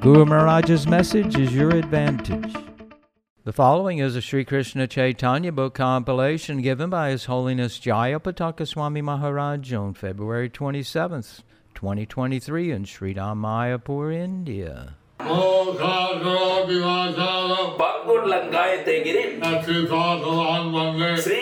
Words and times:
Guru 0.00 0.24
Maharaj's 0.24 0.86
message 0.86 1.36
is 1.38 1.54
your 1.54 1.68
advantage. 1.68 2.54
The 3.44 3.52
following 3.52 3.98
is 3.98 4.16
a 4.16 4.22
Sri 4.22 4.46
Krishna 4.46 4.86
Chaitanya 4.86 5.52
book 5.52 5.74
compilation 5.74 6.62
given 6.62 6.88
by 6.88 7.10
His 7.10 7.26
Holiness 7.26 7.78
Jayapataka 7.78 8.66
Swami 8.66 9.02
Maharaj 9.02 9.74
on 9.74 9.92
February 9.92 10.48
27th, 10.48 11.42
2023 11.74 12.70
in 12.72 12.86
Sri 12.86 13.12
Mayapur, 13.14 14.14
India. 14.14 14.96
பங்குன் 17.80 18.26
லங்காய 18.32 18.72
தேகிறேன் 18.88 19.34
Sri 21.24 21.40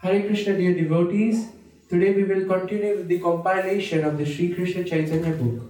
Hare 0.00 0.22
Krishna, 0.28 0.56
dear 0.56 0.74
devotees. 0.74 1.48
Today 1.88 2.14
we 2.14 2.22
will 2.22 2.46
continue 2.46 2.98
with 2.98 3.08
the 3.08 3.18
compilation 3.18 4.04
of 4.04 4.16
the 4.16 4.24
Sri 4.24 4.54
Krishna 4.54 4.84
Chaitanya 4.84 5.32
book. 5.32 5.64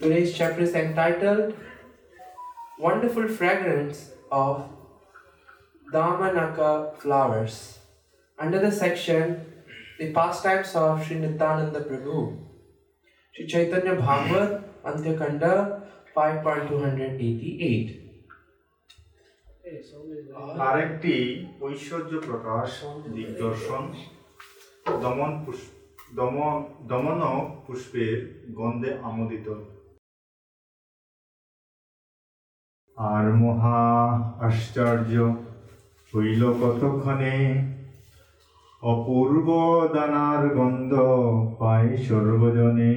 Today's 0.00 0.32
chapter 0.32 0.62
is 0.62 0.72
entitled 0.72 1.52
Wonderful 2.78 3.26
Fragrance 3.26 4.12
of 4.30 4.68
Damanaka 5.92 6.96
Flowers. 6.98 7.80
Under 8.38 8.60
the 8.60 8.70
section 8.70 9.44
The 9.98 10.12
Pastimes 10.12 10.76
of 10.76 11.04
Sri 11.04 11.16
Nityananda 11.16 11.80
Prabhu. 11.80 12.38
Sri 13.34 13.48
Chaitanya 13.48 13.96
Bhagavat, 13.96 14.84
Antyakanda 14.84 15.82
5.288. 16.14 18.05
আরেকটি 20.68 21.14
ঐশ্বর্য 21.60 22.12
প্রকাশ, 22.26 22.70
দিগদর্শন, 23.14 23.84
দমন 25.02 25.32
পুষ্প 25.44 25.70
দমন 26.16 26.56
দমন 26.88 27.20
পুষ্পের 27.66 28.18
গন্ধে 28.54 28.90
আমোদিত। 29.02 29.48
আর 32.96 33.24
মহা 33.42 33.82
আশ্চর্য 34.46 35.14
হইল 36.12 36.42
কতক্ষণে? 36.60 37.36
অপূর্ব 38.82 39.48
দানার 39.94 40.42
গন্ধ 40.54 40.92
পায় 41.58 41.90
সর্বজনে। 42.08 42.92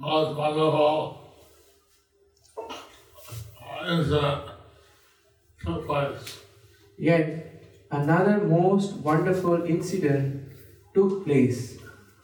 Most 0.00 0.34
wonderful 0.34 1.20
incident 3.86 4.42
took 5.62 5.86
place. 5.86 6.38
Yet 6.96 7.64
another 7.90 8.38
most 8.46 8.96
wonderful 8.96 9.62
incident 9.64 10.52
took 10.94 11.24
place 11.26 11.76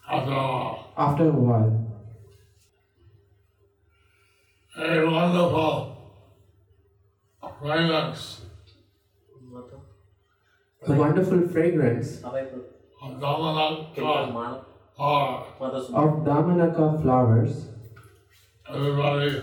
After 0.08 0.32
all, 0.32 0.94
after 0.96 1.28
a 1.28 1.32
while. 1.32 1.82
a 4.78 5.04
wonderful 5.10 5.96
fragrance 7.60 8.40
A 10.88 10.92
wonderful 10.92 11.48
fragrance 11.48 12.22
of 12.24 13.20
Damanaka 13.20 14.64
or 14.98 15.46
of 15.60 16.24
Damanaka 16.24 17.02
flowers 17.02 17.75
everybody 18.68 19.42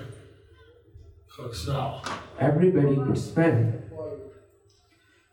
could 1.35 1.56
smell. 1.56 2.03
everybody 2.39 2.95
could 2.95 3.17
smell. 3.17 3.73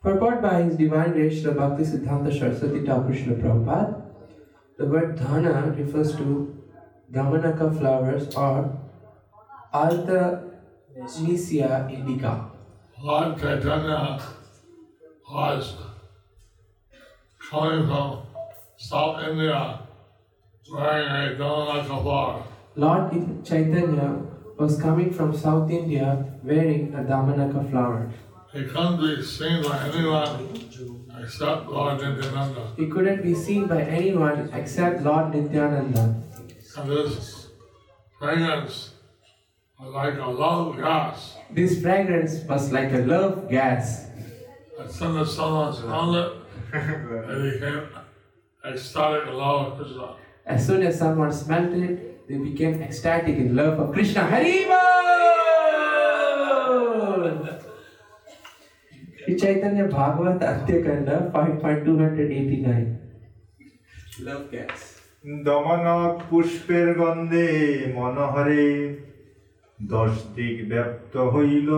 Purport 0.01 0.41
by 0.41 0.63
His 0.63 0.75
Divine 0.77 1.11
Grace 1.13 1.43
Srila 1.43 1.55
Bhakti 1.57 1.83
Siddhanta 1.83 2.31
Saraswati 2.37 2.79
Thakur 2.85 3.13
Srila 3.13 3.41
Prabhupada, 3.41 4.01
the 4.77 4.85
word 4.85 5.17
dhana 5.17 5.77
refers 5.77 6.15
to 6.15 6.57
Damanaka 7.11 7.77
flowers 7.77 8.35
or 8.35 8.79
Artemisia 9.73 10.49
indica. 11.91 12.49
Lord 13.03 13.39
Chaitanya 13.39 14.19
was 15.29 15.75
coming 17.49 17.85
from 17.87 18.21
South 18.77 19.21
India 19.27 19.79
wearing 20.71 21.07
a 21.07 21.35
Damanaka 21.37 22.01
flower. 22.01 22.43
Lord 22.75 23.11
Chaitanya 23.43 24.21
was 24.57 24.79
coming 24.81 25.11
from 25.11 25.35
South 25.35 25.69
India 25.69 26.25
wearing 26.43 26.93
a 26.93 26.99
Damanaka 26.99 27.69
flower. 27.69 28.11
He 28.53 28.63
couldn't 28.65 29.01
be 29.01 29.23
seen 29.23 29.63
by 29.63 29.89
anyone 29.89 30.49
except 31.21 31.67
Lord 31.67 32.01
Nityananda. 32.01 32.73
He 32.77 32.87
couldn't 32.87 33.23
be 33.23 33.33
seen 33.33 33.67
by 33.67 33.81
anyone 33.81 34.49
except 34.53 35.01
Lord 35.03 35.33
Nityananda. 35.33 36.15
And 36.77 36.89
this 36.89 37.47
fragrance 38.17 38.91
was 39.79 39.93
like 39.93 40.17
a 40.17 40.27
love 40.27 40.77
gas. 40.77 41.37
This 41.49 41.81
fragrance 41.81 42.43
was 42.43 42.71
like 42.71 42.93
a 42.93 42.99
love 42.99 43.49
gas. 43.49 44.07
As 44.79 44.95
soon 44.95 45.17
as 45.17 45.35
someone 45.35 45.73
smelled 45.73 46.15
it, 46.15 46.33
they 46.71 47.51
became 47.51 47.87
ecstatic 48.65 49.33
love 49.33 49.77
Krishna. 49.77 50.15
As 50.45 50.65
soon 50.65 50.83
as 50.83 50.97
someone 50.97 51.31
smelt 51.31 51.73
it, 51.73 52.10
they 52.27 52.37
became 52.37 52.81
ecstatic 52.81 53.35
in 53.37 53.55
love 53.55 53.79
of 53.79 53.93
Krishna. 53.93 54.21
Haribo! 54.23 54.81
Sri 59.17 59.37
Chaitanya 59.37 59.85
Bhagavat 59.87 60.39
Antyakanda 60.41 61.31
5.289 61.31 62.97
Love 64.21 64.47
gas. 64.51 64.81
দমনক 65.45 66.13
পুষ্পের 66.29 66.87
গন্ধে 66.99 67.47
মনোহরে 67.97 68.65
দশ 69.79 70.13
দিক 70.35 70.57
ব্যাপ্ত 70.71 71.13
হইল 71.33 71.69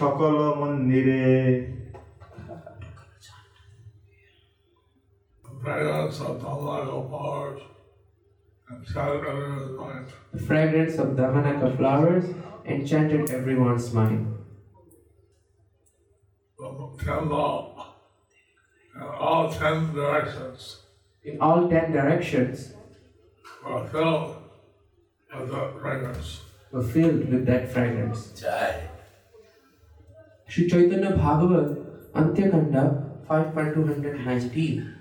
সকল 0.00 0.34
মন্দিরে 0.60 1.24
Fragrance 5.62 6.18
of 6.26 6.34
Tamarago 6.42 6.98
flowers 7.08 7.60
The 8.68 10.42
fragrance 10.44 10.98
of 10.98 11.08
Damanaka 11.10 11.76
flowers 11.76 12.34
enchanted 12.64 13.30
everyone's 13.30 13.92
mind. 13.92 14.38
The 16.58 17.04
ten 17.04 17.28
law 17.28 17.94
and 18.94 19.04
all 19.04 19.52
ten 19.52 19.92
directions 19.94 20.82
In 21.22 21.40
all 21.40 21.68
ten 21.68 21.92
directions 21.92 22.72
were 23.64 23.86
filled 23.86 24.36
with 25.38 25.50
that 25.52 25.80
fragrance. 25.80 26.40
were 26.72 26.82
filled 26.82 27.28
with 27.30 27.46
that 27.46 27.70
fragrance. 27.72 28.32
जय 28.40 28.88
Sri 30.48 30.68
Chaitanya 30.68 31.10
Bhagavat 31.16 32.12
Antyakanda 32.14 32.82
5.219 33.28 34.95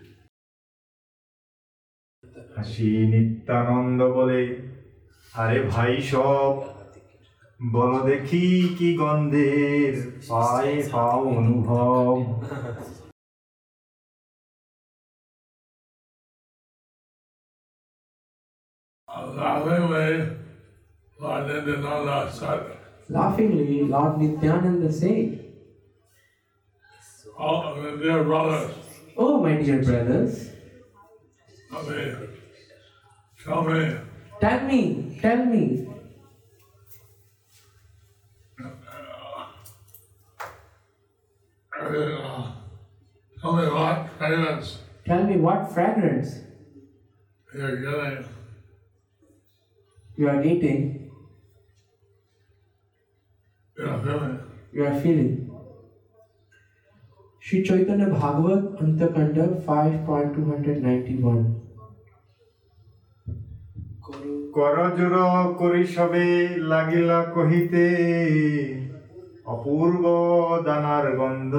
হাসি 2.56 2.90
নিত্যানন্দ 3.12 4.00
বলে 4.18 4.42
আরে 5.34 5.58
ভাই 5.72 5.94
সব 6.12 6.54
বলো 7.60 8.00
দেখি 8.10 8.46
কি 8.78 8.90
গন্ধের 9.00 9.94
পায়ে 10.30 10.76
পাও 10.94 11.20
অনুভব 11.38 12.16
Laughingly, 23.18 23.84
Lord 23.94 24.14
Nityananda 24.22 24.90
said, 24.92 25.28
Oh, 27.38 27.58
my 27.78 27.92
dear 28.02 28.22
brothers, 28.30 28.72
Oh, 29.18 29.34
my 29.44 29.54
dear 29.64 29.82
brothers, 29.88 30.34
me 31.84 32.45
Tell 33.46 33.64
me. 33.64 33.96
Tell 34.42 34.66
me. 34.66 35.20
Tell 35.22 35.46
me. 35.46 35.88
Tell 43.40 43.54
me 43.54 43.68
what 43.70 44.10
fragrance. 44.18 44.80
Tell 45.06 45.24
me 45.26 45.38
what 45.38 45.72
fragrance. 45.72 46.40
You're 47.54 47.82
getting. 47.82 48.26
You 50.18 50.30
are 50.30 50.44
eating. 50.44 51.12
You 53.78 53.86
are 53.86 54.02
feeling. 54.02 54.40
You 54.74 54.86
are 54.86 55.00
feeling. 55.02 55.52
Sri 57.40 57.62
Chaitanya 57.62 58.08
Bhagavat 58.08 58.82
Antyakanda 58.82 59.64
5.291 59.64 61.65
করজোর 64.56 65.16
করি 65.60 65.84
সবে 65.96 66.28
লাগিলা 66.72 67.20
কহিতে 67.36 67.88
অপূর্ব 69.54 70.04
দানার 70.66 71.06
গন্ধ 71.20 71.54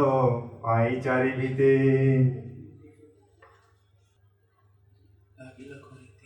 পাই 0.63 0.89
চারিভিতে 1.05 1.73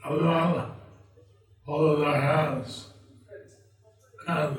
Everyone 0.03 0.59
follow 1.67 1.95
their 2.03 2.21
hands 2.29 2.73
and 4.27 4.57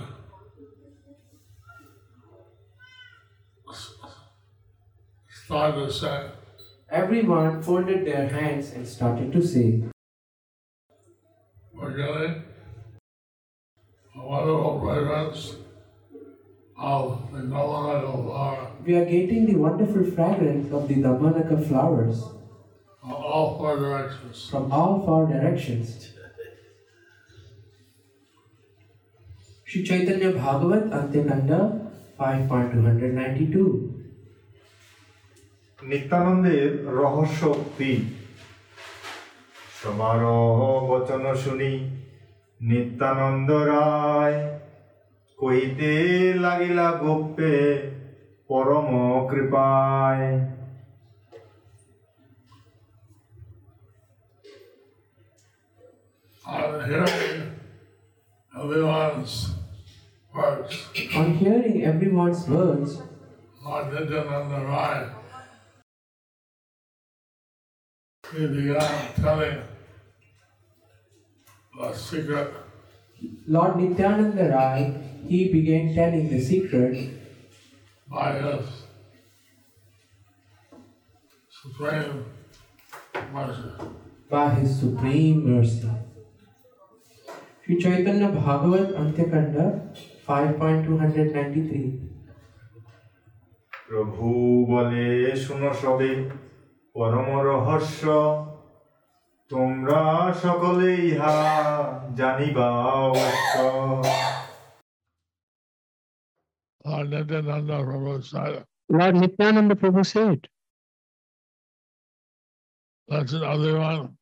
start 5.42 5.72
to 5.75 5.86
say, 5.92 6.19
Everyone 6.90 7.54
folded 7.66 8.02
their 8.06 8.28
hands 8.30 8.66
and 8.75 8.84
started 8.88 9.30
to 9.36 9.42
say, 9.44 9.68
we're 11.91 11.97
getting 11.97 12.44
a 14.15 14.27
wonderful 14.27 14.81
fragrance 14.81 15.56
of 16.79 17.31
the 17.33 17.38
Namanaka 17.38 18.12
flower 18.12 18.71
We 18.85 18.94
are 18.94 19.05
getting 19.05 19.47
the 19.47 19.56
wonderful 19.56 20.05
fragrance 20.05 20.73
of 20.73 20.88
the 20.88 20.94
Damanaka 20.97 21.67
flowers 21.67 22.23
from 23.00 23.12
all 23.12 23.56
four 23.59 23.77
directions. 23.79 24.49
from 24.50 24.73
all 24.73 25.05
four 25.05 25.27
directions. 25.27 26.12
Sri 29.65 29.83
Chaitanya 29.85 30.33
Bhagavat 30.33 30.85
Antyakanda 30.91 31.61
5.292 32.19 33.97
নিত্যানন্দের 35.83 36.69
রহস্যোক্তি 37.00 37.91
সমারোহ 39.81 40.59
বচন 40.91 41.25
শুনি 41.43 41.73
নিত্যানন্দ 42.61 43.50
রায় 43.71 44.38
কহিতে 45.38 45.93
লাগিলা 46.44 46.88
গোপ্যে 47.03 47.55
পরম 48.50 48.88
কৃপায় 49.31 50.27
On 56.44 56.73
hearing 56.88 57.38
everyone's 58.53 59.35
words, 60.35 60.73
On 61.17 61.29
hearing 61.35 61.77
everyone's 61.85 62.43
words, 62.49 62.91
Lord 63.61 63.93
Nityananda 63.93 64.59
Rai, 64.62 64.99
he 68.25 68.47
began 68.49 69.15
telling 69.15 69.59
the 71.81 71.93
secret 71.94 72.53
Lord 73.47 73.77
Nityananda 73.77 74.49
Rai, 74.50 74.94
he 75.27 75.53
began 75.53 75.94
telling 75.94 76.29
the 76.29 76.41
secret 76.41 76.97
by 78.09 78.33
his 78.38 78.67
supreme 81.50 82.25
mercy. 83.33 83.71
by 84.31 84.50
his 84.50 84.79
supreme 84.81 85.38
mercy. 85.50 85.91
Sri 87.65 87.79
Chaitanya 87.79 88.29
Bhagavat 88.29 88.94
Antyakanda 88.94 89.65
5.293 90.29 92.06
প্রভু 93.88 94.27
বলে 94.73 95.06
শুনো 95.44 95.71
সবে 95.83 96.11
পরম 96.94 97.29
রহস্য 97.50 98.03
তোমরা 99.53 100.03
সকলে 100.44 100.91
ইহা 101.11 101.37
জানিবা 102.19 102.69
অবশ্য 103.06 103.55
Lord 106.87 107.09
Nityananda 107.12 107.77
Prabhu 107.85 108.25
said, 108.25 108.65
Lord 108.88 109.15
Nityananda 109.17 109.75
Prabhu 109.75 110.03
said, 110.06 110.41
Listen 113.09 113.43
everyone 113.43 114.17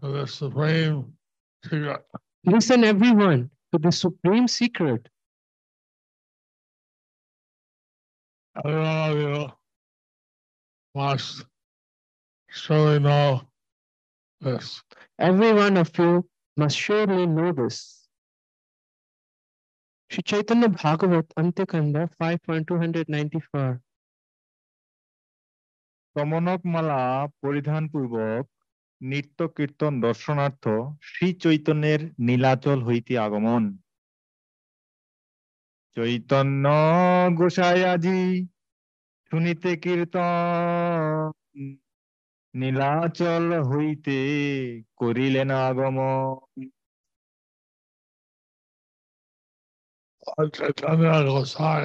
to 0.00 0.06
the 0.12 0.26
supreme 0.26 1.12
secret. 1.64 2.02
Listen 2.44 2.84
everyone 2.84 3.50
to 3.72 3.78
the 3.78 3.92
supreme 3.92 4.46
secret. 4.46 5.08
Every 8.64 8.80
one 8.80 9.10
of 9.10 9.16
you 9.18 9.52
must 10.94 11.44
surely 12.50 12.98
know 12.98 13.42
this. 14.41 14.81
Every 15.19 15.53
one 15.53 15.77
of 15.77 15.91
you 15.97 16.27
must 16.57 16.77
surely 16.77 17.25
know 17.25 17.51
this. 17.51 18.07
Sri 20.11 20.23
Chaitanya 20.23 20.69
Bhagavat 20.69 21.27
Antyakanda 21.37 22.09
5.294 22.21 23.79
তমনকমালা 26.15 27.01
পরিধান 27.43 27.83
পূর্বক 27.93 28.43
নিত্য 29.01 29.39
কীর্তন 29.57 29.93
দর্শনার্থ 30.05 30.65
শ্রী 31.09 31.27
চৈতন্যের 31.43 32.01
নীলাচল 32.27 32.79
হইতে 32.87 33.13
আগমন 33.25 33.63
চৈতন্য 35.97 36.65
গোসাই 37.39 37.79
আজি 37.93 38.21
শুনিতে 39.31 39.69
কীর্তন 39.83 41.31
নীলাচল 42.60 43.46
হইতে 43.70 44.18
করিলেন 45.00 45.50
আগমন 45.66 46.12
Lord 50.38 50.50
Chaitanya 50.58 51.14
Gosai 51.28 51.84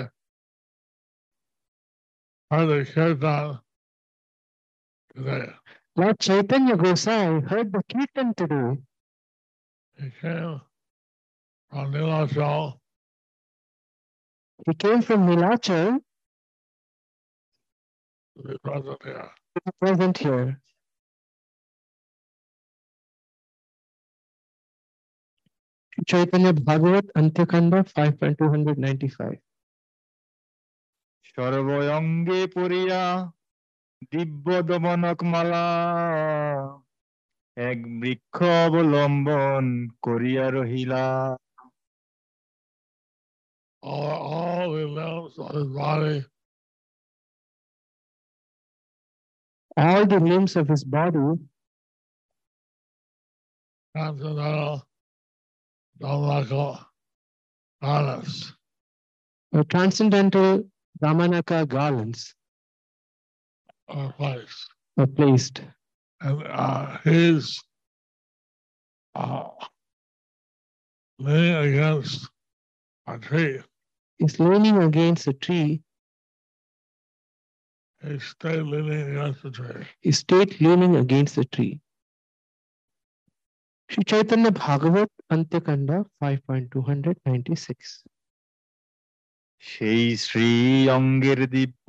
heard 2.51 2.67
the 2.71 2.79
kirtan 2.93 3.59
today. 5.15 5.47
Lord 5.99 6.17
Chaitanya 6.25 6.75
Gosai 6.83 7.23
heard 7.49 7.69
the 7.73 7.81
kirtan 7.91 8.27
today. 8.39 8.69
He 9.99 10.07
came 10.21 10.61
from 11.69 11.85
Nilachal 11.93 12.63
He 14.65 14.73
came 14.75 15.01
from 15.01 15.27
Nilachal 15.27 15.99
to 18.37 18.43
be 18.47 18.57
present 18.63 19.01
here. 19.03 19.29
to 19.55 19.61
be 19.65 19.71
present 19.79 20.17
here. 20.17 20.59
Sri 25.93 26.03
Chaitanya 26.05 26.53
Bhagavat 26.53 27.05
Antyakanda 27.15 27.79
5.295 27.83 29.37
সর্বঙ্গে 31.31 32.41
পড়িয়া 32.55 33.01
দিব্য 34.11 34.47
দমনক 34.69 35.19
মালা 35.31 35.65
এক 37.57 37.79
বৃক্ষ 38.01 38.35
অবলম্বন 38.65 39.65
করিয়া 40.05 40.45
রহিলা 40.57 41.05
All, 43.83 44.17
all 44.33 44.71
the 44.75 44.85
limbs 44.97 45.33
of 45.37 45.49
his 45.55 45.67
body 45.79 46.17
all 49.76 50.06
the 50.06 50.20
limbs 50.20 50.56
of 50.56 50.68
his 50.68 50.84
body 50.84 51.18
transcendental 53.94 54.82
Damanaka 56.00 56.86
garments 57.82 58.52
were 59.52 59.64
transcendental 59.64 60.64
Damanaka 61.02 61.66
garlands 61.68 62.34
are 63.88 64.12
placed. 64.12 64.68
were 64.96 65.06
placed. 65.06 65.60
And 66.20 66.42
uh, 66.46 66.98
he's 67.04 67.60
uh, 69.14 69.48
leaning 71.18 71.54
against 71.54 72.28
a 73.06 73.18
tree. 73.18 73.60
He's 74.18 74.38
leaning 74.38 74.78
against 74.82 75.26
a 75.26 75.32
tree. 75.32 75.82
He 78.04 78.18
stayed 78.18 78.62
leaning 78.62 79.10
against 79.10 79.42
the 79.44 79.50
tree. 79.50 79.86
He 80.00 80.12
stayed 80.12 80.60
leaning 80.60 80.96
against 80.96 81.36
the 81.36 81.44
tree. 81.44 81.80
Sri 83.90 84.02
Chaitanya 84.04 84.50
Bhagavat 84.50 85.10
Antyakanda 85.30 86.04
5.296 86.20 88.02
সেই 89.62 90.04
শ্রী 90.24 90.50
অঙ্গের 90.96 91.40
দিব্য 91.54 91.86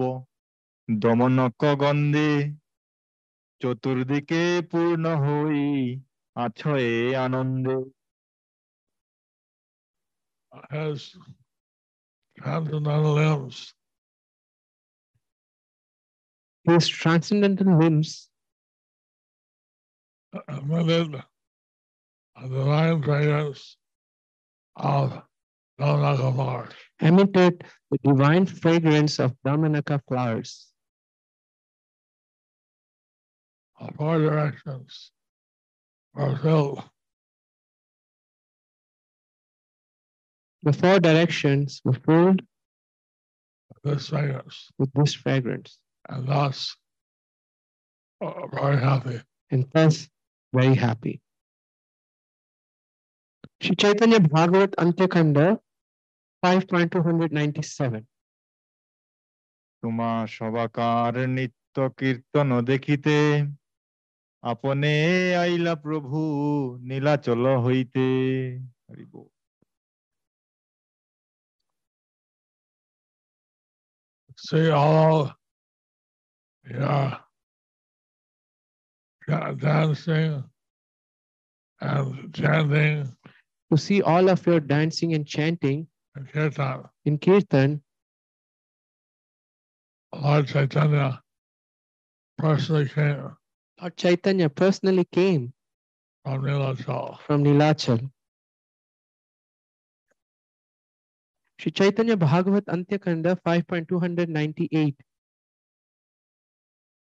দমনক 0.89 1.61
গন্ধে 1.81 2.31
চতুর্দিকে 3.61 4.43
পূর্ণ 4.71 5.05
হই 5.23 5.63
আছয়ে 6.35 6.93
আনন্দে 7.25 7.77
has 10.71 10.99
transcendental 12.37 13.13
limbs 13.19 13.57
His 16.63 16.87
transcendental 16.87 17.77
limbs 17.77 18.29
emitted 20.47 21.21
a 22.35 22.49
divine 22.49 23.03
fragrance 23.03 23.77
of 24.75 25.21
Damanaka 25.79 26.33
flowers. 26.35 26.73
emitted 27.01 27.63
the 27.91 27.97
divine 28.03 28.45
fragrance 28.45 29.19
of 29.19 29.35
Damanaka 29.45 29.99
flowers. 30.07 30.67
All 33.79 33.91
four 33.97 34.19
directions 34.19 35.11
were 36.13 36.37
filled 36.37 36.83
The 40.63 40.71
four 40.71 40.97
directions 41.01 41.81
were 41.83 41.91
filled 41.91 42.41
with 43.69 43.83
this 43.83 44.07
fragrance 44.07 44.71
with 44.77 44.93
this 44.93 45.13
fragrance 45.13 45.77
and 46.09 46.27
thus 46.27 46.75
are 48.21 48.47
very 48.49 48.77
happy. 48.77 49.17
and 49.51 49.65
thus 49.73 50.09
very 50.53 50.75
happy. 50.75 51.21
Sri 53.61 53.75
Chaitanya 53.75 54.19
Bhagavat 54.19 54.71
Antyakanda 54.83 55.57
5.297 56.43 58.05
তোমা 59.83 60.11
সবাকার 60.37 61.13
নিত্য 61.37 61.75
কীর্তন 61.99 62.49
দেখিতে 62.71 63.17
আপনে 64.43 64.93
আইলা 65.43 65.73
প্রভু 65.85 66.19
নীলাচল 66.89 67.43
হইতে 67.65 68.05
হরি 68.87 69.05
বল। 69.11 69.27
See 76.67 76.77
all 76.77 77.11
yeah, 77.11 77.17
yeah, 79.27 79.51
dancing 79.57 80.43
and 81.81 82.33
chanting 82.33 83.15
To 83.71 83.77
see 83.77 84.01
all 84.01 84.29
of 84.29 84.45
your 84.45 84.59
dancing 84.59 85.13
and 85.13 85.25
chanting 85.27 85.87
in 86.15 86.25
kirtan. 86.27 86.83
in 87.05 87.17
Kirtan, 87.17 87.81
Lord 90.13 90.47
Chaitanya 90.47 91.21
personally 92.37 92.87
came 92.89 93.35
Lord 93.81 93.97
Chaitanya 93.97 94.49
personally 94.49 95.05
came 95.11 95.53
from 96.23 96.43
Nilachal. 96.43 97.19
from 97.25 97.43
Nilachal. 97.43 98.09
Sri 101.59 101.71
Chaitanya 101.71 102.15
Bhagavat 102.17 102.65
Antyakanda 102.67 103.39
5.298 103.45 104.95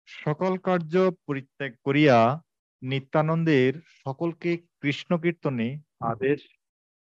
সকল 0.07 0.59
কার্য 0.59 1.11
পরিত্যাগ 1.27 1.73
করিয়া 1.85 2.43
নিত্যানন্দের 2.83 3.81
সকলকে 4.05 4.59
কৃষ্ণ 4.81 5.19
কীর্তনে 5.19 5.79
আদেশ 6.01 6.41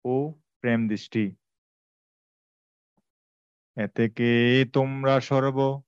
ও 0.06 0.34
প্রেম 0.62 0.88
দৃষ্টি। 0.88 1.36
এতেকে 3.78 4.66
তোমরা 4.74 5.20
সর্ব 5.20 5.82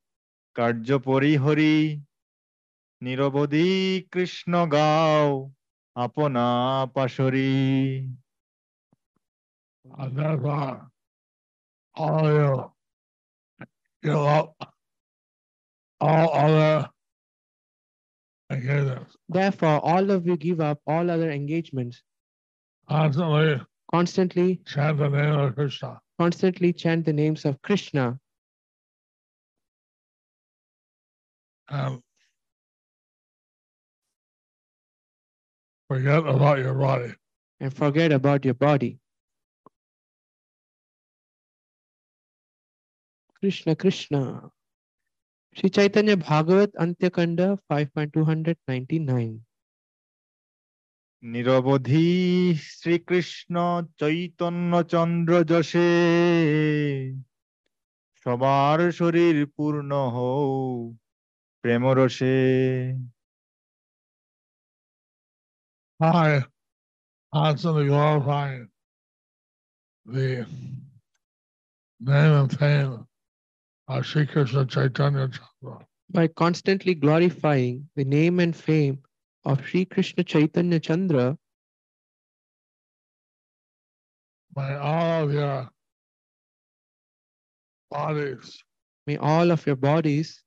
কার্য 0.54 1.00
পরিহরি, 1.00 2.02
নিরবধি 3.02 4.04
কৃষ্ণ 4.12 4.68
গাও, 4.68 5.52
আপনা 5.96 6.86
পাশরি। 6.86 7.48
all 11.96 12.30
you 12.30 12.78
all 18.50 18.58
other 18.58 18.70
engagements. 18.80 19.18
Therefore, 19.30 19.80
all 19.84 20.12
of 20.12 20.26
you 20.26 20.38
give 20.38 20.60
up 20.62 20.80
all 20.88 21.10
other 21.12 21.32
engagements, 21.32 22.04
Constantly 22.90 23.62
constantly, 23.94 24.62
chant 24.66 24.98
the 24.98 25.10
name 25.10 25.40
of 25.40 25.56
Krishna. 25.56 26.00
constantly 26.20 26.74
chant 26.74 27.06
the 27.06 27.14
names 27.14 27.46
of 27.46 27.62
Krishna 27.62 28.20
and 31.70 32.02
forget 35.90 36.20
about 36.20 36.60
your 36.60 36.74
body. 36.76 37.14
and 37.60 37.74
forget 37.74 38.12
about 38.12 38.46
your 38.46 38.54
body. 38.54 39.00
Krishna, 43.40 43.76
Krishna. 43.76 44.52
Sri 45.58 45.72
Chaitanya 45.72 46.16
Bhagavat 46.16 46.72
Antyakanda 46.76 47.58
5.299 47.68 49.42
নিরবধি 51.24 52.10
Shrikrishna 52.78 53.56
Chaitanya 54.00 54.72
চন্দ্র 54.94 55.32
যশে 55.52 55.90
সবার 58.26 58.80
শরীর 59.00 59.38
পূর্ণ 59.56 59.92
হও 60.16 60.42
প্রেমরসে 61.64 62.38
I 66.00 66.44
constantly 67.34 67.86
glorifying 67.88 68.66
the 70.06 70.30
name 72.02 72.34
and 72.42 72.52
fame 72.60 73.07
Sri 74.02 74.26
Krishna 74.26 74.66
Chaitanya 74.66 75.30
Chandra. 75.30 75.88
by 76.10 76.28
constantly 76.28 76.94
glorifying 76.94 77.90
the 77.96 78.04
name 78.04 78.40
and 78.40 78.56
fame 78.56 79.02
of 79.46 79.66
Sri 79.66 79.86
Krishna 79.86 80.24
Chaitanya 80.24 80.80
Chandra, 80.80 81.38
May 84.56 84.76
all 84.76 85.24
of 85.24 85.34
your 85.34 85.70
bodies 87.90 88.64
may 89.06 89.18
all 89.18 89.52
of 89.52 89.66
your 89.66 89.76
bodies 89.76 90.44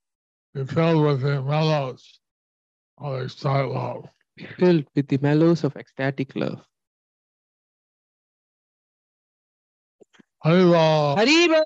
be 0.52 0.64
filled 0.64 1.04
with 1.04 1.22
the 1.22 1.42
mellows 1.42 2.20
of 2.98 3.22
ecstatic 3.22 3.72
love. 3.72 4.08
be 4.36 4.44
filled 4.44 4.84
with 4.94 5.08
the 5.08 5.18
mellows 5.18 5.64
of 5.64 5.76
ecstatic 5.76 6.36
love. 6.36 6.60
Haribo! 10.44 11.16
Haribo! 11.16 11.64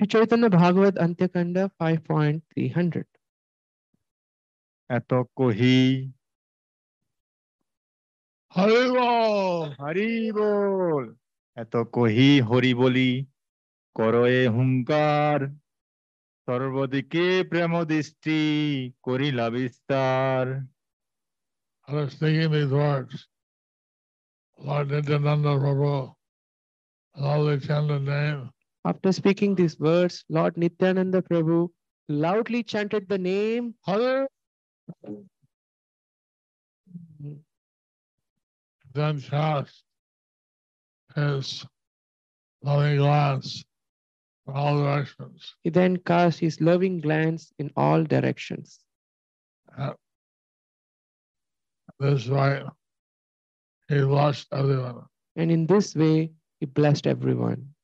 Sri 0.00 0.06
Chaitanya 0.08 0.48
Bhagavat 0.48 0.94
Antyakanda 0.96 1.62
5.300 1.78 3.04
এত 4.90 5.12
কহি 5.38 5.80
Haribo! 8.54 9.10
Hari 9.80 10.12
বল 10.38 11.04
এত 11.56 11.74
কহি 11.96 12.30
হরি 12.50 12.72
বলি 12.80 13.10
করয়ে 13.96 14.42
হুঙ্কার 14.56 15.40
সর্বদিকে 16.48 17.26
প্রেম 17.50 17.72
দৃষ্টি 17.92 18.40
করিলা 19.06 19.46
বিস্তার 19.54 20.44
After 21.88 22.06
speaking 22.14 22.50
these 22.54 22.72
words, 22.82 23.16
Lord 24.58 24.86
Nityananda 24.92 25.52
Prabhu, 25.62 25.96
loudly 27.16 27.56
chanted 27.66 28.02
name, 28.12 28.42
After 28.84 29.12
speaking 29.12 29.54
these 29.54 29.78
words, 29.78 30.24
Lord 30.30 30.56
Nityananda 30.56 31.22
Prabhu 31.22 31.68
loudly 32.08 32.62
chanted 32.62 33.08
the 33.08 33.18
name 33.18 33.74
Hare, 33.84 34.26
then 38.94 39.20
cast 39.20 39.84
his 41.14 41.66
loving 42.62 42.96
glance 42.96 43.64
in 44.46 44.54
all 44.54 44.78
directions. 44.78 45.54
He 45.62 45.70
then 45.70 45.98
cast 45.98 46.38
his 46.40 46.60
loving 46.60 47.00
glance 47.00 47.52
in 47.58 47.70
all 47.76 48.02
directions. 48.02 48.80
At 49.78 49.96
this 51.98 52.26
right, 52.28 52.64
he 53.88 54.00
blessed 54.00 54.48
everyone. 54.52 55.04
And 55.36 55.52
in 55.52 55.66
this 55.66 55.94
way, 55.94 56.32
he 56.60 56.66
blessed 56.66 57.06
everyone. 57.06 57.74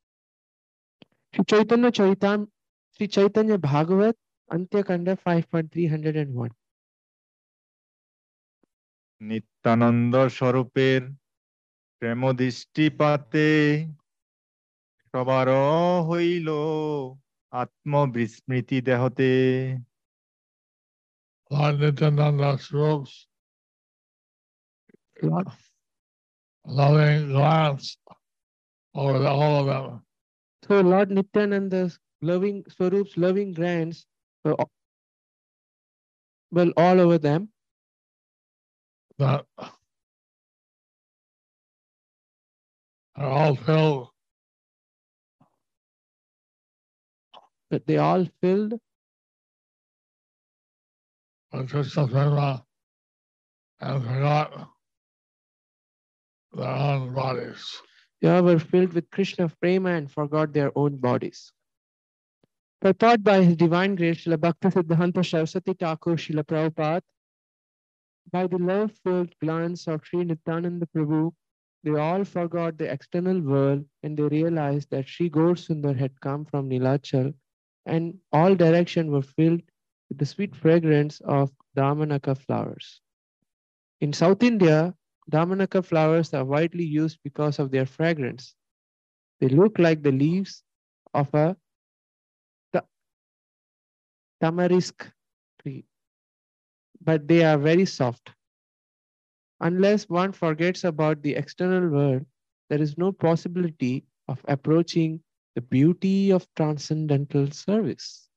Sri 1.37 1.45
Chaitanya 1.45 1.93
Charitam, 1.93 2.49
Sri 2.97 3.09
Chaitanya 3.09 3.59
Bhagavat, 3.59 4.17
Antyakanda 4.51 5.13
5.301. 5.19 6.51
Nityananda 9.21 10.15
স্বরূপের 10.37 11.03
প্রেম 12.03 12.21
দৃষ্টিপাতে 12.41 13.49
সবার 15.11 15.49
হইল 16.09 16.49
আত্মবিস্মৃতি 17.53 18.79
দেহতে 18.89 19.31
Lord 21.51 21.75
Nityananda 21.83 22.51
strokes 22.65 23.15
loving 26.67 27.21
glance 27.35 27.87
over 28.95 29.19
the, 29.19 29.31
all 29.41 29.55
of 29.61 29.67
them. 29.71 30.06
So 30.69 30.81
Lord 30.81 31.11
Nityananda's 31.11 31.99
loving 32.23 32.65
Swaroop's 32.65 33.17
loving 33.17 33.53
glance 33.53 34.07
were 34.45 34.57
well 36.51 36.73
all 36.77 37.01
over 37.01 37.19
them. 37.19 37.51
that 39.19 39.47
are 43.17 43.31
all 43.31 43.57
filled 43.57 44.09
But 47.71 47.87
they 47.87 47.97
all 47.97 48.27
filled 48.41 48.75
with 51.53 51.71
Krishna 51.71 52.07
Prema 52.07 52.65
and 53.81 54.05
forgot 54.05 54.71
their 56.53 56.69
own 56.69 57.15
bodies. 57.15 57.83
They 58.21 58.41
were 58.41 58.59
filled 58.59 58.93
with 58.93 59.11
Krishna 59.11 59.49
prema 59.61 59.91
and 59.91 60.11
forgot 60.11 60.53
their 60.53 60.77
own 60.77 60.97
bodies. 60.97 61.53
Purport 62.81 63.23
by 63.23 63.43
His 63.43 63.57
Divine 63.57 63.95
Grace 63.95 64.25
Srila 64.25 64.41
Bhakti 64.41 64.69
Siddhanta 64.69 65.25
Saraswati 65.25 65.75
Thakur 65.75 66.17
Srila 66.17 66.45
Prabhupada, 66.45 67.03
by 68.33 68.47
the 68.47 68.59
love-filled 68.59 69.33
glance 69.41 69.87
of 69.87 70.05
Sri 70.05 70.25
Nityananda 70.25 70.87
Prabhu, 70.95 71.33
they 71.85 71.93
all 71.93 72.25
forgot 72.25 72.77
the 72.77 72.91
external 72.91 73.41
world 73.41 73.85
and 74.03 74.17
they 74.17 74.25
realized 74.25 74.91
that 74.91 75.09
Sri 75.09 75.29
Gaur 75.29 75.55
Sundar 75.55 75.97
had 75.97 76.21
come 76.21 76.45
from 76.45 76.69
Nilachal 76.69 77.33
and 77.87 78.19
all 78.33 78.55
directions 78.55 79.11
were 79.11 79.23
filled 79.23 79.63
with 80.09 80.19
the 80.19 80.27
sweet 80.27 80.57
fragrance 80.57 81.21
of 81.21 81.51
Damanaka 81.77 82.37
flowers. 82.37 83.01
In 84.01 84.13
South 84.13 84.43
India, 84.43 84.95
Damanaka 85.31 85.85
flowers 85.85 86.33
are 86.35 86.45
widely 86.45 86.85
used 86.85 87.19
because 87.23 87.59
of 87.59 87.71
their 87.71 87.87
fragrance. 87.87 88.55
They 89.41 89.49
look 89.49 89.79
like 89.79 90.03
the 90.03 90.13
leaves 90.13 90.63
of 91.15 91.33
a 91.35 91.57
ta- 92.73 92.87
tamarisk 94.41 95.11
tree, 95.61 95.87
but 97.01 97.27
they 97.29 97.45
are 97.45 97.59
very 97.59 97.85
soft. 97.87 98.33
Unless 99.61 100.09
one 100.09 100.33
forgets 100.33 100.85
about 100.85 101.23
the 101.23 101.35
external 101.35 101.89
world, 101.91 102.27
there 102.69 102.81
is 102.81 102.97
no 102.99 103.13
possibility 103.13 104.05
of 104.29 104.45
approaching 104.49 105.23
the 105.55 105.61
beauty 105.63 106.31
of 106.31 106.47
transcendental 106.55 107.51
service. 107.51 108.29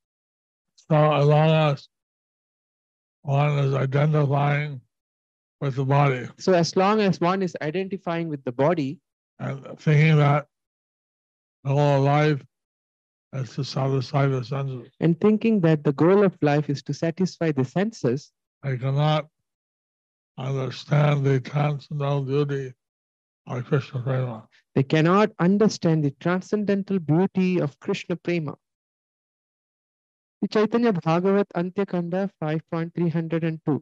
So 0.75 0.95
as 1.13 1.27
long 1.27 1.49
as 1.49 1.89
one 3.21 3.57
is 3.59 3.73
identifying 3.73 4.81
with 5.61 5.75
the 5.75 5.85
body 5.85 6.27
So, 6.37 6.53
as 6.53 6.75
long 6.75 7.01
as 7.01 7.19
one 7.19 7.41
is 7.41 7.55
identifying 7.61 8.29
with 8.29 8.43
the 8.43 8.51
body 8.51 8.99
and 9.39 9.79
thinking 9.79 10.17
that 10.17 10.47
the 11.63 11.71
whole 11.71 12.01
life 12.01 12.43
is 13.33 13.53
to 13.55 13.63
satisfy 13.63 14.27
the 14.27 14.43
senses, 14.43 14.89
and 14.99 15.19
thinking 15.19 15.61
that 15.61 15.83
the 15.83 15.93
goal 15.93 16.23
of 16.23 16.37
life 16.41 16.69
is 16.69 16.81
to 16.83 16.93
satisfy 16.93 17.51
the 17.51 17.65
senses, 17.65 18.31
I 18.63 18.75
cannot 18.75 19.27
understand 20.37 21.25
the 21.25 21.39
transcendental 21.39 22.23
beauty 22.23 22.73
of 23.47 23.65
Krishna 23.65 24.01
Prema. 24.01 24.47
they 24.75 24.83
cannot 24.83 25.31
understand 25.39 26.03
the 26.03 26.11
transcendental 26.19 26.99
beauty 26.99 27.59
of 27.59 27.79
Krishna 27.79 28.15
Prema. 28.15 28.55
The 30.41 30.47
Chaitanya 30.47 30.93
Bhagavat 30.93 31.47
Antyakanda 31.55 32.29
5.302. 32.41 33.81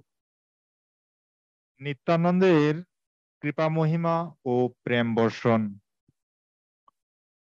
নিত্যানন্দের 1.82 2.76
কৃপা 3.44 3.68
মহিমা 3.70 4.16
ও 4.46 4.54
প্রেম 4.84 5.08
বর্ষণ 5.18 5.62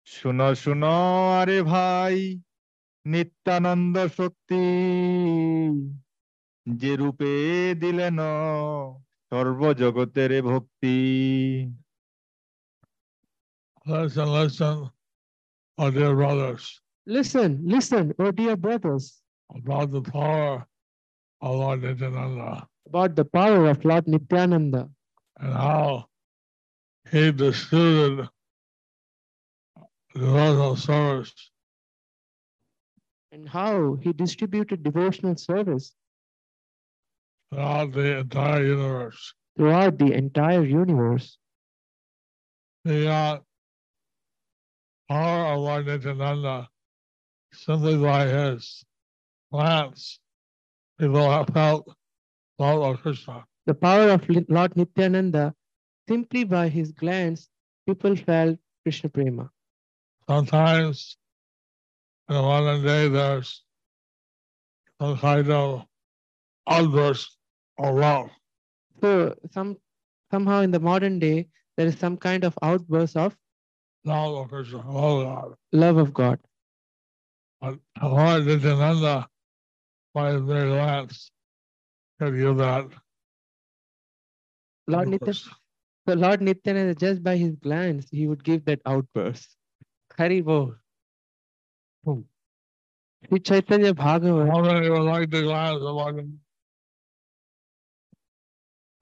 শুনো 0.08 0.50
শুনো 0.56 0.96
আরে 1.40 1.60
ভাই 1.64 2.18
নিত্যানন্দ 3.06 3.96
শক্তি 4.18 4.66
যে 6.66 6.92
রূপে 6.96 7.34
দিলেন 7.82 8.18
সর্বজগতের 9.32 10.32
ভক্তি 10.50 10.98
Listen, 13.86 14.28
listen, 14.32 14.76
oh 15.78 15.90
dear 15.92 16.14
brothers, 16.16 16.64
Listen, 17.08 17.50
listen, 17.66 18.04
oh 18.18 18.32
dear 18.32 18.56
brothers, 18.56 19.06
about 19.50 19.88
the 19.92 20.02
power 20.02 20.66
of 21.42 21.52
Lord 21.60 21.80
Nityananda 21.84 22.50
about 22.88 23.16
the 23.16 23.26
power 23.26 23.70
of 23.70 23.84
Lord 23.86 24.08
Nityananda 24.08 24.90
and 25.38 25.54
how 25.54 26.06
he 27.10 27.32
distributed 27.32 28.30
devotional 30.14 30.76
service 30.76 31.52
and 33.32 33.50
how 33.50 33.96
he 33.96 34.14
distributed 34.14 34.84
devotional 34.84 35.36
service 35.36 35.94
throughout 37.52 37.92
the 37.94 38.20
entire 38.20 38.64
universe. 38.64 39.34
throughout 39.58 39.98
the 39.98 40.12
entire 40.14 40.64
universe. 40.64 41.38
The 42.86 43.10
uh, 43.10 43.40
power 45.10 45.54
of 45.54 45.60
Lord 45.62 45.86
Nityananda 45.88 46.70
simply 47.54 47.98
by 47.98 48.28
his 48.28 48.84
glance, 49.52 50.20
people 51.00 51.30
have 51.30 51.48
felt 51.54 51.88
love 52.60 52.82
of 52.84 53.02
Krishna. 53.02 53.46
The 53.66 53.74
power 53.74 54.10
of 54.10 54.28
Lord 54.50 54.76
Nityananda, 54.76 55.54
simply 56.08 56.44
by 56.44 56.68
his 56.70 56.92
glance, 56.92 57.50
people 57.88 58.16
felt 58.16 58.60
Krishna 58.84 59.10
Prema. 59.10 59.50
Sometimes 60.28 61.18
in 62.30 62.36
the 62.36 62.42
modern 62.42 62.84
day, 62.84 63.08
there's 63.08 63.64
some 65.00 65.18
kind 65.18 65.50
of 65.50 65.86
outburst 66.68 67.38
of 67.78 67.96
love. 67.96 68.30
So 69.02 69.36
some 69.52 69.78
somehow 70.32 70.62
in 70.62 70.72
the 70.72 70.80
modern 70.80 71.20
day, 71.20 71.48
there 71.78 71.88
is 71.88 71.98
some 71.98 72.18
kind 72.18 72.44
of 72.44 72.58
outburst 72.62 73.18
of 73.18 73.36
Love 74.06 74.36
of 74.36 74.50
Krishna, 74.50 74.84
love 74.92 75.18
of 75.22 75.26
God. 75.26 75.56
love 75.72 75.98
of 75.98 76.14
God. 76.14 76.40
But 77.62 77.80
Lord 78.02 78.46
Nityananda, 78.46 79.28
by 80.14 80.34
his 80.34 80.42
glance, 80.42 81.32
give 82.32 82.58
that. 82.58 82.88
Lord 84.88 85.08
Nitya, 85.08 85.34
so 86.08 86.14
Lord 86.14 86.42
Nityananda, 86.42 86.96
just 86.96 87.24
by 87.24 87.38
his 87.38 87.56
glance, 87.56 88.08
he 88.10 88.28
would 88.28 88.44
give 88.44 88.66
that 88.66 88.82
outburst. 88.86 89.56
Hari 90.18 90.42
Bol. 90.42 90.76
Hmm. 92.04 92.22
Sri 93.28 93.40
Chaitanya 93.40 93.94
Bhagavat. 93.94 94.50
How 94.50 94.62
many 94.62 94.90
would 94.90 95.02
like 95.02 95.32
to 95.32 95.42
glance 95.42 95.76
of 95.78 95.82
Lord 95.82 96.40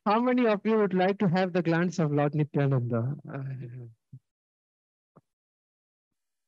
How 0.06 0.20
many 0.20 0.46
of 0.46 0.62
you 0.64 0.78
would 0.78 0.94
like 0.94 1.18
to 1.20 1.28
have 1.28 1.54
the 1.54 1.62
glance 1.62 2.00
of 2.00 2.12
Lord 2.12 2.36
Nityananda? 2.36 3.16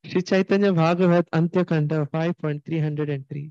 Sri 0.06 0.22
Chaitanya 0.22 0.72
Bhagavat 0.72 1.28
Antyakanda 1.32 2.08
5.303. 2.10 3.50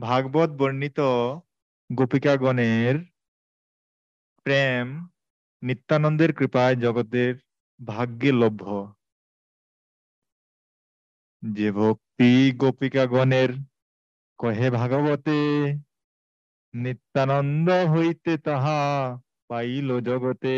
ভাগবত 0.00 0.50
বর্ণিত 0.50 1.00
গোপিকাগণের 1.92 2.94
প্রেম 4.42 5.08
নিত্যানন্দের 5.62 6.34
কৃপায় 6.34 6.76
জগতের 6.76 7.34
ভাগ্যে 7.86 8.32
লভ্য। 8.32 8.94
যে 11.54 11.72
ভক্তি 11.72 12.52
গোপিকাগণের 12.56 13.48
কহে 14.38 14.70
ভাগবতে, 14.70 15.72
নিত্যানন্দ 16.74 17.70
হইতে 17.70 18.38
তাহা 18.38 18.78
পাইল 19.48 20.00
জগতে। 20.00 20.56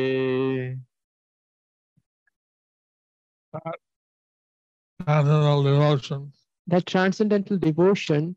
That 6.70 6.84
transcendental 6.84 7.58
devotion 7.58 8.34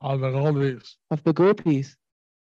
of 0.00 0.20
the 0.20 0.30
gopis, 0.30 0.96
of 1.10 1.22
the 1.24 1.32
gopis, 1.32 1.96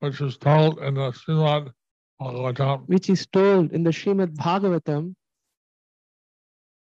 which 0.01 0.21
is 0.21 0.37
told 0.37 0.79
in 0.81 0.95
the 0.95 1.11
Srimad 1.13 1.73
Bhagavatam, 2.21 2.87
which 2.87 3.11
is 3.11 3.27
told 3.27 3.73
in 3.73 3.83
the 3.85 3.91
Srimad 3.91 4.35
Bhagavatam, 4.37 5.15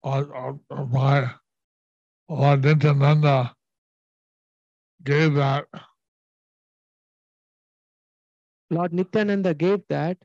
or, 0.03 0.25
or, 0.35 0.59
or 0.69 0.85
by 0.85 1.29
Lord 2.29 2.63
Nityananda 2.63 3.53
gave 5.03 5.33
that 5.35 5.65
Lord 8.69 8.93
Nityananda 8.93 9.53
gave 9.53 9.81
that 9.89 10.17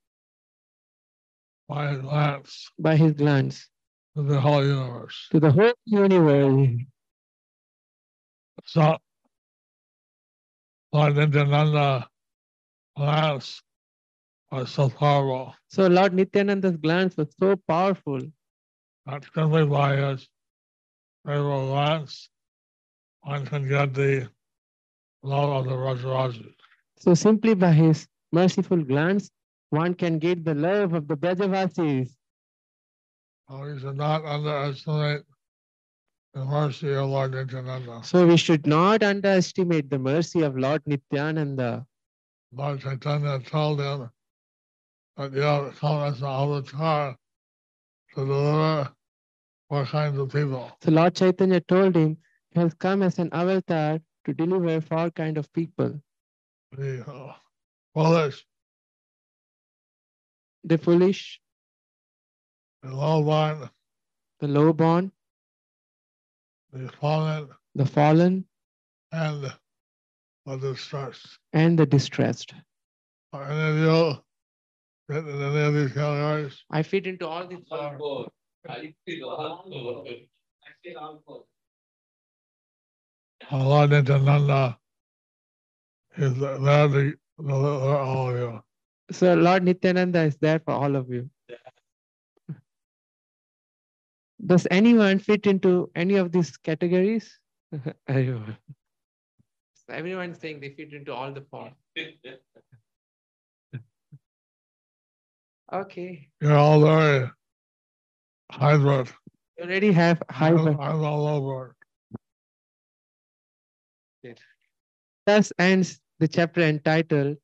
by 1.69 1.89
his 1.89 2.01
glance 2.01 2.71
by 2.79 2.97
his 2.97 3.13
glance 3.13 3.69
to 4.17 4.23
the 4.23 4.41
whole 4.41 4.65
universe. 4.65 5.29
to 5.31 5.41
the 5.41 5.51
whole 5.51 5.75
universe. 5.85 6.81
So, 8.65 8.97
Lord 10.93 11.17
Nityananda 11.17 12.09
glance 12.97 13.63
was 14.51 14.71
so 14.71 14.89
powerful, 14.89 15.55
So 15.69 15.87
Lord 15.87 16.15
Nityananda's 16.15 16.77
glance 16.79 17.17
was 17.17 17.29
so 17.39 17.57
powerful. 17.69 18.21
not 19.07 19.25
simply 19.35 19.67
by 19.67 19.97
his 19.97 20.29
favorable 21.27 21.67
glance, 21.69 22.31
one 23.21 23.45
can 23.47 23.69
get 23.69 23.93
the 23.93 24.31
love 25.23 25.51
of 25.51 25.65
the 25.67 25.77
Rajarajas. 25.77 26.55
So 26.99 27.15
simply 27.15 27.55
by 27.55 27.73
his 27.73 28.07
merciful 28.33 28.83
glance, 28.83 29.31
one 29.71 29.95
can 29.95 30.19
get 30.19 30.45
the 30.45 30.55
love 30.55 30.95
of 30.95 31.07
the 31.07 31.17
Brajavasis. 31.17 32.11
So 33.49 33.61
we 33.61 33.79
should 33.79 33.97
not 33.97 34.25
underestimate 34.25 35.23
the 36.35 36.45
mercy 36.45 36.93
of 36.93 37.09
Lord 37.09 37.33
Nityananda. 37.33 38.01
So 38.05 38.27
we 38.27 38.37
should 38.37 38.67
not 38.67 39.03
underestimate 39.03 39.91
the 39.91 39.99
mercy 39.99 40.43
of 40.43 40.57
Lord 40.57 40.83
Nityananda. 40.87 41.87
Lord 42.53 42.81
Chaitanya 42.81 43.41
told 43.41 43.81
him 43.81 44.11
that 45.17 45.33
you 45.33 45.41
have 45.41 45.79
come 45.79 46.03
as 46.03 46.21
an 46.21 46.29
avatar 46.29 47.17
to 48.15 48.25
deliver 48.25 48.93
four 49.69 49.85
kinds 49.85 50.19
of 50.19 50.33
people. 50.33 50.71
So 50.83 50.91
Lord 50.91 51.15
Chaitanya 51.15 51.61
told 51.61 51.97
him 51.97 52.17
he 52.51 52.61
has 52.61 52.75
come 52.75 53.03
as 53.03 53.19
an 53.19 53.31
avatar 53.33 54.01
to 54.25 54.35
deliver 54.35 54.81
four 54.81 55.11
kind 55.11 55.37
of 55.39 55.53
people. 55.53 56.01
The 56.73 57.05
uh, 57.07 57.33
foolish, 57.95 58.45
The 60.65 60.79
foolish, 60.79 61.41
the 62.83 62.91
low-born, 62.95 63.71
the 64.41 64.49
lowborn, 64.49 65.13
the 66.73 66.89
fallen, 67.01 67.49
the 67.75 67.87
fallen, 67.87 68.45
and 69.13 69.53
the 70.47 70.57
distressed. 70.59 71.39
and 71.53 71.79
the 71.79 71.87
distressed. 71.87 72.55
Are 73.33 73.45
any 73.45 73.71
of 73.71 73.77
you 73.77 74.19
fit 75.09 75.27
in 75.27 75.43
any 75.43 75.61
of 75.61 75.75
these 75.75 75.93
categories? 75.93 76.65
I 76.71 76.83
fit 76.83 77.07
into 77.07 77.27
all 77.27 77.47
these 77.47 77.65
four. 77.69 78.29
Uh, 83.51 83.65
Lord 83.65 83.91
Nityananda 83.91 84.79
is 86.17 86.35
there 86.39 86.59
to 86.89 87.15
deliver 87.41 87.97
all 87.97 88.29
of 88.29 88.37
you. 88.37 88.61
So 89.11 89.35
Lord 89.35 89.65
Nityananda 89.65 90.21
is 90.23 90.37
there 90.37 90.59
for 90.59 90.73
all 90.73 90.97
of 90.97 91.09
you. 91.09 91.31
Does 94.45 94.67
anyone 94.71 95.19
fit 95.19 95.47
into 95.47 95.91
any 95.95 96.17
of 96.17 96.33
these 96.33 96.57
categories? 96.57 97.39
Everyone. 98.09 98.57
So 99.75 99.95
everyone 99.95 100.35
saying 100.35 100.61
they 100.61 100.71
fit 100.71 100.93
into 100.93 101.13
all 101.13 101.33
the 101.33 101.45
four. 101.51 101.71
Okay. 105.71 106.29
You're 106.41 106.57
all 106.57 106.81
very 106.81 107.31
hybrid. 108.51 109.09
You 109.59 109.65
already 109.65 109.93
have 109.93 110.23
high. 110.31 110.49
I'm, 110.49 110.81
I'm 110.81 111.05
all 111.05 111.27
over. 111.27 111.77
Thus 115.27 115.53
ends 115.59 116.01
the 116.21 116.29
chapter 116.29 116.63
entitled 116.63 117.37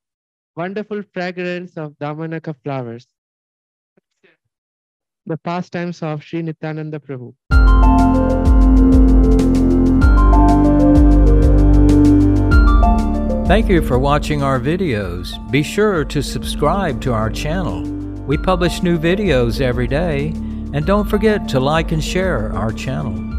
Wonderful 0.56 1.02
Fragrance 1.12 1.76
of 1.76 1.92
Damanaka 1.98 2.54
Flowers. 2.64 3.06
The 5.26 5.38
pastimes 5.38 6.02
of 6.02 6.22
Sri 6.22 6.42
Nityananda 6.42 7.00
Prabhu. 7.00 7.34
Thank 13.46 13.68
you 13.70 13.80
for 13.80 13.98
watching 13.98 14.42
our 14.42 14.60
videos. 14.60 15.32
Be 15.50 15.62
sure 15.62 16.04
to 16.04 16.22
subscribe 16.22 17.00
to 17.02 17.14
our 17.14 17.30
channel. 17.30 17.82
We 18.26 18.36
publish 18.36 18.82
new 18.82 18.98
videos 18.98 19.62
every 19.62 19.86
day. 19.86 20.28
And 20.74 20.84
don't 20.84 21.08
forget 21.08 21.48
to 21.50 21.60
like 21.60 21.92
and 21.92 22.02
share 22.02 22.52
our 22.52 22.72
channel. 22.72 23.33